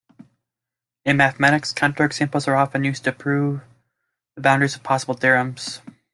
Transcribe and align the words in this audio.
In 1.05 1.17
mathematics, 1.17 1.71
counterexamples 1.75 2.47
are 2.47 2.55
often 2.55 2.83
used 2.83 3.03
to 3.03 3.11
prove 3.11 3.61
the 4.33 4.41
boundaries 4.41 4.75
of 4.75 4.81
possible 4.81 5.13
theorems. 5.13 5.81